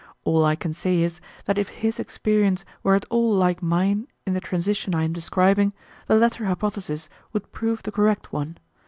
All 0.23 0.43
I 0.43 0.55
can 0.55 0.73
say 0.73 0.99
is, 1.03 1.21
that 1.45 1.59
if 1.59 1.69
his 1.69 1.99
experience 1.99 2.65
were 2.81 2.95
at 2.95 3.05
all 3.11 3.35
like 3.35 3.61
mine 3.61 4.07
in 4.25 4.33
the 4.33 4.41
transition 4.41 4.95
I 4.95 5.03
am 5.03 5.13
describing, 5.13 5.73
the 6.07 6.15
latter 6.17 6.45
hypothesis 6.45 7.07
would 7.33 7.51
prove 7.51 7.83
the 7.83 7.91
correct 7.91 8.33
one. 8.33 8.57